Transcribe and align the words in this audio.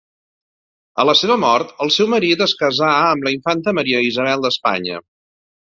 A 1.03 1.05
la 1.09 1.15
seva 1.19 1.35
mort, 1.43 1.75
el 1.87 1.93
seu 1.97 2.09
marit 2.15 2.43
es 2.49 2.57
casà 2.65 2.91
amb 2.97 3.29
la 3.29 3.35
infanta 3.39 3.79
Maria 3.83 4.05
Isabel 4.11 4.49
d'Espanya. 4.49 5.07